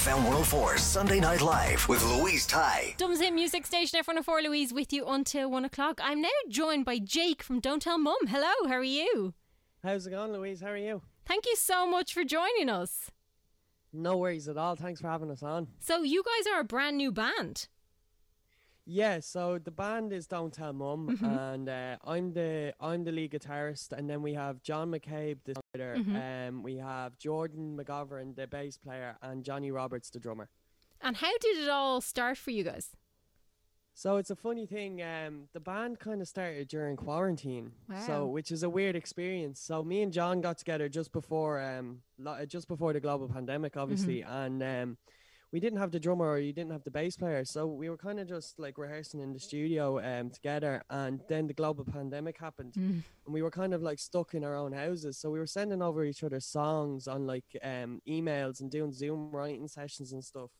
[0.00, 2.94] FM 104 Sunday Night Live with Louise Ty.
[2.96, 6.00] Dublin's Music Station F104 Louise with you until one o'clock.
[6.02, 8.16] I'm now joined by Jake from Don't Tell Mum.
[8.26, 9.34] Hello, how are you?
[9.84, 10.62] How's it going, Louise?
[10.62, 11.02] How are you?
[11.26, 13.10] Thank you so much for joining us.
[13.92, 14.74] No worries at all.
[14.74, 15.68] Thanks for having us on.
[15.80, 17.68] So, you guys are a brand new band.
[18.86, 21.24] Yeah, so the band is Don't Tell Mum, Mm-hmm.
[21.24, 25.54] and uh, I'm the I'm the lead guitarist, and then we have John McCabe, the
[25.74, 26.16] writer, Mm-hmm.
[26.16, 30.48] um, we have Jordan McGovern, the bass player, and Johnny Roberts, the drummer.
[31.00, 32.90] And how did it all start for you guys?
[33.94, 35.02] So it's a funny thing.
[35.02, 38.00] Um, the band kind of started during quarantine, Wow.
[38.06, 39.60] so which is a weird experience.
[39.60, 43.76] So me and John got together just before um lo- just before the global pandemic,
[43.76, 44.96] obviously, and um,
[45.52, 47.96] we didn't have the drummer or you didn't have the bass player, so we were
[47.96, 52.38] kind of just like rehearsing in the studio um together, and then the global pandemic
[52.38, 52.74] happened,
[53.24, 55.18] and we were kind of like stuck in our own houses.
[55.18, 59.30] So we were sending over each other songs on like um emails and doing Zoom
[59.32, 60.50] writing sessions and stuff.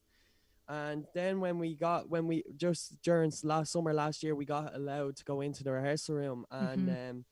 [0.68, 4.74] And then when we got when we just during last summer last year we got
[4.74, 7.24] allowed to go into the rehearsal room and um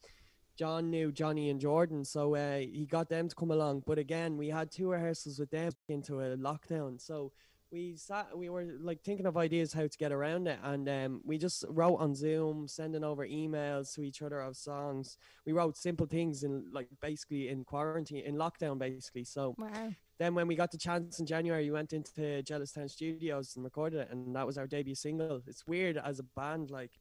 [0.59, 3.85] John knew Johnny and Jordan, so uh, he got them to come along.
[3.87, 7.01] But again, we had two rehearsals with them into a lockdown.
[7.01, 7.33] So
[7.71, 11.21] we sat, we were like thinking of ideas how to get around it, and um,
[11.25, 15.17] we just wrote on Zoom, sending over emails to each other of songs.
[15.47, 19.25] We wrote simple things in like basically in quarantine, in lockdown, basically.
[19.25, 19.93] So Wow.
[20.19, 24.01] then when we got the chance in January, we went into Jellistown Studios and recorded
[24.01, 25.41] it, and that was our debut single.
[25.47, 26.99] It's weird as a band, like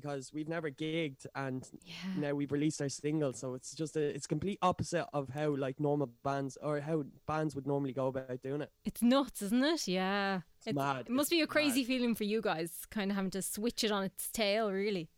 [0.00, 1.94] because we've never gigged, and Yeah.
[2.16, 5.78] now we've released our single, so it's just a it's complete opposite of how like
[5.80, 8.70] normal bands or how bands would normally go about doing it.
[8.84, 9.88] It's nuts, isn't it?
[9.88, 10.40] Yeah.
[10.66, 11.06] It's mad.
[11.06, 11.86] It must It's be a crazy mad.
[11.86, 15.08] feeling for you guys, kind of having to switch it on its tail, really.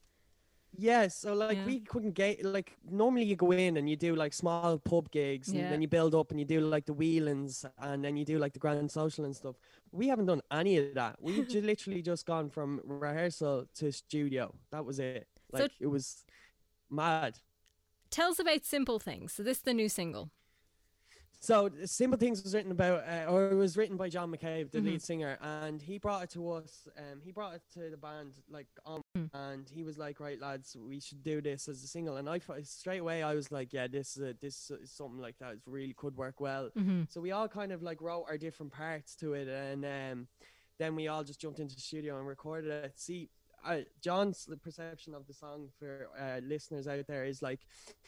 [0.76, 1.66] Yeah, so like Yeah.
[1.66, 5.48] we couldn't get like normally you go in and you do like small pub gigs
[5.48, 5.70] and Yeah.
[5.70, 8.52] then you build up and you do like the Whelans and then you do like
[8.52, 9.56] the grand social and stuff.
[9.92, 11.20] We haven't done any of that.
[11.20, 14.54] We've ju- literally just gone from rehearsal to studio.
[14.70, 15.26] That was it.
[15.52, 16.24] So- Like it was
[16.88, 17.38] mad.
[18.10, 19.32] Tell us about Simple Things.
[19.32, 20.30] So, this is the new single.
[21.42, 24.78] So simple things was written about, uh, or it was written by John McCabe, the
[24.78, 24.86] Mm-hmm.
[24.88, 26.86] lead singer, and he brought it to us.
[26.98, 29.30] Um, he brought it to the band like on, Mm.
[29.32, 32.40] and he was like, "Right, lads, we should do this as a single." And I
[32.62, 35.54] straight away I was like, "Yeah, this is a, this is something like that.
[35.54, 37.04] It really could work well." Mm-hmm.
[37.08, 40.28] So we all kind of like wrote our different parts to it, and um,
[40.78, 42.92] then we all just jumped into the studio and recorded it.
[43.00, 43.30] See,
[43.64, 47.60] I, John's perception of the song for uh, listeners out there is like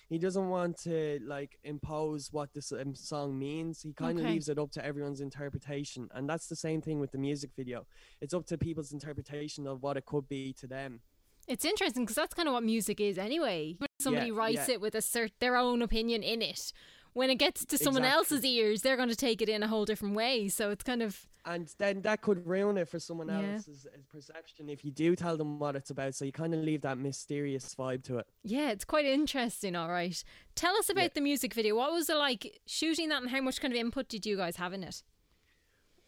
[0.08, 3.82] he doesn't want to like impose what this um, song means.
[3.82, 4.32] He kind of Okay.
[4.34, 7.86] leaves it up to everyone's interpretation, and that's the same thing with the music video.
[8.20, 11.00] It's up to people's interpretation of what it could be to them.
[11.48, 13.74] It's interesting because that's kind of what music is anyway.
[13.78, 14.74] When somebody Yeah, writes yeah.
[14.74, 16.72] it with a cert- their own opinion in it.
[17.14, 18.16] When it gets to someone Exactly.
[18.36, 20.48] else's ears, they're going to take it in a whole different way.
[20.48, 23.54] So it's kind of and then that could ruin it for someone Yeah.
[23.54, 26.14] else's uh, perception if you do tell them what it's about.
[26.14, 28.26] So you kind of leave that mysterious vibe to it.
[28.44, 29.74] yeah, it's quite interesting.
[29.76, 30.22] All right,
[30.54, 31.08] tell us about Yeah.
[31.14, 31.74] the music video.
[31.76, 34.56] What was it like shooting that, and how much kind of input did you guys
[34.56, 35.02] have in it?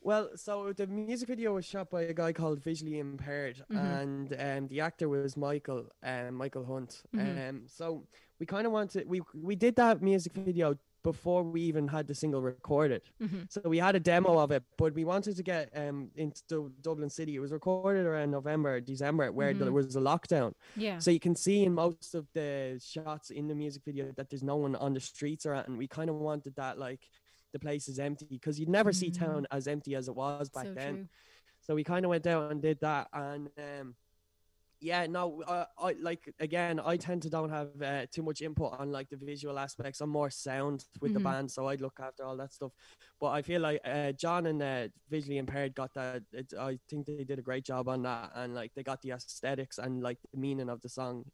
[0.01, 4.69] Well, so the music video was shot by a guy called Visually Impaired, and um,
[4.69, 7.03] the actor was Michael, um, Michael Hunt.
[7.19, 8.07] Um, so
[8.39, 12.15] we kind of wanted we we did that music video before we even had the
[12.15, 13.03] single recorded.
[13.49, 17.11] So we had a demo of it, but we wanted to get um into Dublin
[17.11, 17.37] City.
[17.37, 20.55] It was recorded around November, December, where there was a lockdown.
[20.75, 24.29] Yeah, So you can see in most of the shots in the music video that
[24.31, 27.03] there's no one on the streets or and we kind of wanted that like
[27.53, 30.67] the place is empty because you'd never see town as empty as it was back
[30.67, 30.95] so then.
[30.95, 31.09] true.
[31.61, 33.95] So we kind of went out and did that and um
[34.85, 36.79] yeah, no, uh, I like again.
[36.93, 40.01] I tend to don't have uh, too much input on like the visual aspects.
[40.03, 41.25] I'm more sound with the Mhm.
[41.25, 42.73] band, so I'd look after all that stuff.
[43.21, 46.23] But I feel like uh, John and uh, visually impaired got that.
[46.33, 49.13] It, I think they did a great job on that, and like they got the
[49.13, 51.25] aesthetics and like the meaning of the song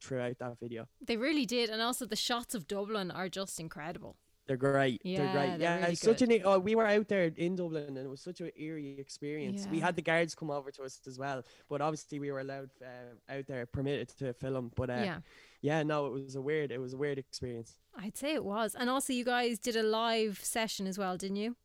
[0.00, 0.88] throughout that video.
[1.06, 4.16] They really did, and also the shots of Dublin are just incredible.
[4.46, 5.00] They're great.
[5.04, 5.58] Yeah, they're great.
[5.58, 6.30] they're yeah, really it's such good.
[6.30, 6.42] an.
[6.44, 9.64] Oh, we were out there in Dublin, and it was such an eerie experience.
[9.64, 9.70] Yeah.
[9.72, 12.70] We had the guards come over to us as well, but obviously we were allowed
[12.80, 14.70] uh, out there, permitted to film.
[14.76, 15.18] But uh, Yeah.
[15.62, 16.70] yeah, no, it was a weird.
[16.70, 17.74] It was a weird experience.
[17.98, 18.76] I'd say it was.
[18.76, 21.56] And also, you guys did a live session as well, didn't you?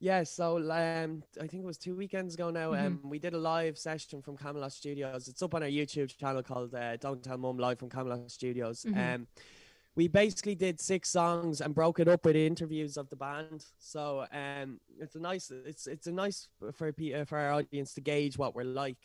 [0.00, 2.70] Yeah, so um, I think it was two weekends ago now.
[2.70, 2.86] Mm-hmm.
[2.86, 5.26] Um, we did a live session from Camelot Studios.
[5.26, 8.84] It's up on our YouTube channel called uh, "Don't Tell Mum" live from Camelot Studios.
[8.88, 9.14] Mm-hmm.
[9.14, 9.26] Um,
[9.98, 13.66] we basically did six songs and broke it up with interviews of the band.
[13.80, 17.94] So um, it's a nice, it's it's a nice for pe- uh, for our audience
[17.94, 19.02] to gauge what we're like.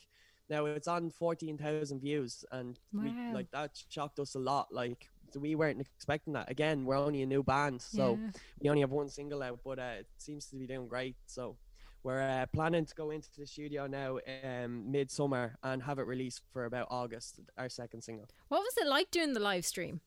[0.50, 4.68] Now it's on fourteen thousand views, and we, like that shocked us a lot.
[4.72, 6.52] Like we weren't expecting that.
[6.52, 8.30] Again, we're only a new band, so Yeah.
[8.60, 11.16] we only have one single out, but uh, it seems to be doing great.
[11.26, 11.58] So
[12.04, 16.42] we're uh, planning to go into the studio now, um, midsummer, and have it released
[16.52, 17.40] for about August.
[17.58, 18.28] Our second single.
[18.50, 20.02] What was it like doing the live stream?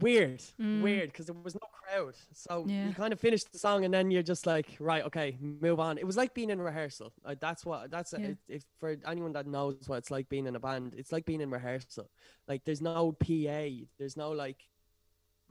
[0.00, 2.14] Weird, weird, because there was no crowd.
[2.32, 2.70] So Mm.
[2.70, 2.88] Yeah.
[2.88, 5.98] you kind of finish the song, and then you're just like, right, okay, move on.
[5.98, 7.12] It was like being in rehearsal.
[7.24, 7.90] Uh, that's what.
[7.90, 8.28] That's Yeah.
[8.30, 11.26] if, if for anyone that knows what it's like being in a band, it's like
[11.26, 12.08] being in rehearsal.
[12.46, 13.68] Like there's no PA,
[13.98, 14.68] there's no like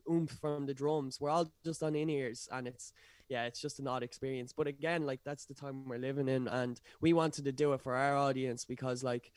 [0.09, 1.19] oomph from the drums.
[1.21, 2.93] We're all just on in ears, and it's
[3.29, 4.53] yeah, it's just an odd experience.
[4.53, 7.81] But again, like that's the time we're living in, and we wanted to do it
[7.81, 9.31] for our audience because like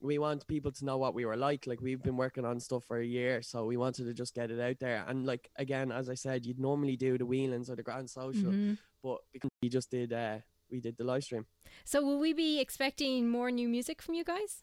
[0.00, 1.66] we want people to know what we were like.
[1.66, 4.50] Like we've been working on stuff for a year, so we wanted to just get
[4.50, 5.04] it out there.
[5.06, 8.50] And like again, as I said, you'd normally do the Whelans or the Grand Social,
[8.50, 8.74] Mm-hmm.
[9.02, 10.38] but because we just did uh
[10.70, 11.46] we did the live stream.
[11.84, 14.62] So, will we be expecting more new music from you guys?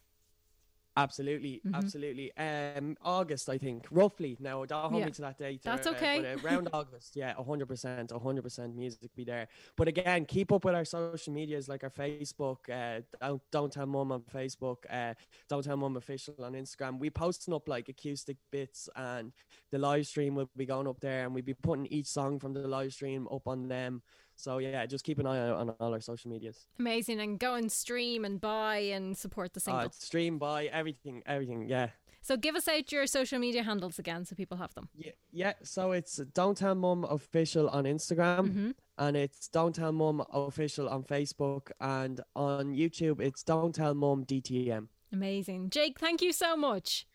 [0.97, 1.75] Absolutely, Mm-hmm.
[1.75, 2.35] absolutely.
[2.38, 4.35] Um, August, I think, roughly.
[4.39, 5.05] Now, don't hold Yeah.
[5.05, 5.61] me to that date.
[5.63, 6.19] That's uh, okay.
[6.21, 9.47] But around August, yeah, hundred percent, hundred percent, music be there.
[9.77, 12.57] But again, keep up with our social medias, like our Facebook.
[12.69, 14.77] Uh, don't don't tell mum on Facebook.
[14.89, 15.13] Uh,
[15.47, 16.99] don't tell mum official on Instagram.
[16.99, 19.31] We posting up like acoustic bits, and
[19.71, 22.53] the live stream will be going up there, and we'll be putting each song from
[22.53, 24.01] the live stream up on them.
[24.38, 26.68] So yeah, just keep an eye out on all our social medias.
[26.80, 27.19] Amazing.
[27.19, 29.81] And go and stream and buy and support the single.
[29.86, 31.68] Uh, stream buy everything, everything.
[31.68, 31.89] Yeah.
[32.22, 34.89] so, give us out your social media handles again so people have them.
[34.95, 35.54] Yeah, yeah.
[35.63, 38.72] So it's Don't Tell Mum official on Instagram, Mm-hmm.
[39.00, 44.24] and it's Don't Tell Mum official on Facebook, and on YouTube it's Don't Tell Mum
[44.25, 44.88] DTM.
[45.13, 45.69] Amazing.
[45.69, 47.07] Jake, thank you so much.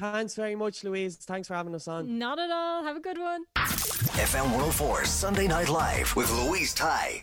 [0.00, 1.16] Thanks very much, Louise.
[1.16, 2.18] Thanks for having us on.
[2.18, 2.82] Not at all.
[2.82, 3.44] Have a good one.
[3.54, 7.22] FM 104 Sunday Night Live with Louise Ty.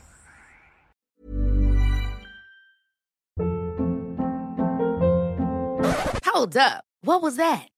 [6.25, 6.83] Hold up.
[7.01, 7.67] What was that?